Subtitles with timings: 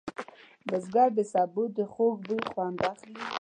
[0.67, 3.19] بزګر د سبو د خوږ بوی خوند اخلي